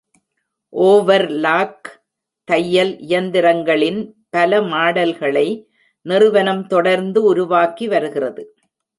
[0.73, 1.89] Overlock
[2.47, 3.99] தையல் இயந்திரங்களின்
[4.29, 5.47] பல மாடல்களை
[6.05, 8.43] நிறுவனம் தொடர்ந்து உருவாக்கி வருகிறது.